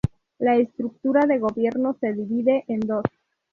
La 0.39 0.55
estructura 0.55 1.27
de 1.27 1.37
gobierno 1.37 1.93
se 1.99 2.11
divide 2.13 2.63
en 2.67 2.79
dos. 2.79 3.03